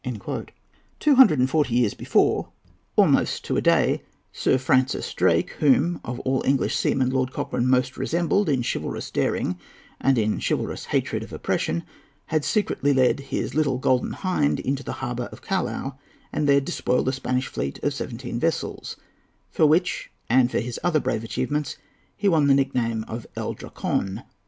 Two 0.99 1.13
hundred 1.13 1.37
and 1.37 1.47
forty 1.47 1.75
years 1.75 1.93
before, 1.93 2.47
almost 2.95 3.45
to 3.45 3.55
a 3.55 3.61
day, 3.61 4.01
Sir 4.33 4.57
Francis 4.57 5.13
Drake—whom, 5.13 6.01
of 6.03 6.19
all 6.21 6.41
English 6.43 6.75
seamen, 6.75 7.11
Lord 7.11 7.31
Cochrane 7.31 7.67
most 7.67 7.97
resembled 7.97 8.49
in 8.49 8.63
chivalrous 8.63 9.11
daring 9.11 9.59
and 9.99 10.17
in 10.17 10.39
chivalrous 10.41 10.85
hatred 10.85 11.21
of 11.21 11.31
oppression—had 11.31 12.43
secretly 12.43 12.95
led 12.95 13.19
his 13.19 13.53
little 13.53 13.77
Golden 13.77 14.13
Hind 14.13 14.59
into 14.61 14.81
the 14.81 14.93
harbour 15.05 15.29
of 15.31 15.43
Callao, 15.43 15.99
and 16.33 16.49
there 16.49 16.61
despoiled 16.61 17.07
a 17.09 17.13
Spanish 17.13 17.45
fleet 17.45 17.77
of 17.83 17.93
seventeen 17.93 18.39
vessels; 18.39 18.95
for 19.51 19.67
which 19.67 20.09
and 20.27 20.49
for 20.49 20.61
his 20.61 20.79
other 20.83 20.99
brave 20.99 21.23
achievements 21.23 21.77
he 22.17 22.27
won 22.27 22.47
the 22.47 22.55
nickname 22.55 23.05
of 23.07 23.27
El 23.35 23.53
Dracone. 23.53 24.23